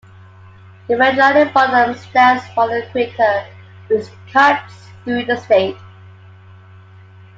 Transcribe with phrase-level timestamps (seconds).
[0.87, 3.45] The red line in bottom stands for the equator,
[3.87, 5.77] which cuts through the state.